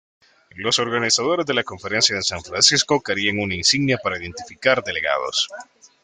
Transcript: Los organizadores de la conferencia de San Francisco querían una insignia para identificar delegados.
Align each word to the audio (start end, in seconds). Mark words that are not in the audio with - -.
Los 0.55 0.79
organizadores 0.79 1.45
de 1.45 1.53
la 1.53 1.63
conferencia 1.63 2.15
de 2.15 2.23
San 2.23 2.41
Francisco 2.41 3.01
querían 3.01 3.37
una 3.37 3.53
insignia 3.53 3.99
para 3.99 4.17
identificar 4.17 4.81
delegados. 4.83 5.47